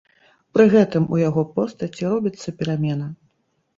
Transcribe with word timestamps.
Пры 0.57 0.65
гэтым 0.75 1.03
у 1.15 1.19
яго 1.29 1.43
постаці 1.57 2.03
робіцца 2.15 2.55
перамена. 2.63 3.07